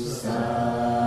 [0.04, 0.99] sadhu.